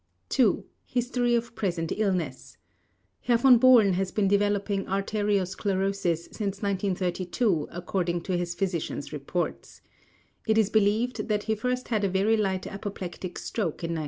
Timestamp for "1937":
13.93-13.99